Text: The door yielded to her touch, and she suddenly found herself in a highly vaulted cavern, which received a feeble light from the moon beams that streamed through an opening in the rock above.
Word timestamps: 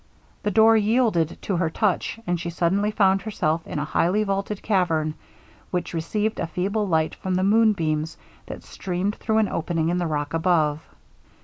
The 0.41 0.49
door 0.49 0.75
yielded 0.75 1.39
to 1.43 1.57
her 1.57 1.69
touch, 1.69 2.19
and 2.25 2.39
she 2.39 2.49
suddenly 2.49 2.89
found 2.89 3.21
herself 3.21 3.67
in 3.67 3.77
a 3.77 3.85
highly 3.85 4.23
vaulted 4.23 4.63
cavern, 4.63 5.13
which 5.69 5.93
received 5.93 6.39
a 6.39 6.47
feeble 6.47 6.87
light 6.87 7.13
from 7.13 7.35
the 7.35 7.43
moon 7.43 7.73
beams 7.73 8.17
that 8.47 8.63
streamed 8.63 9.17
through 9.17 9.37
an 9.37 9.47
opening 9.49 9.89
in 9.89 9.99
the 9.99 10.07
rock 10.07 10.33
above. 10.33 10.83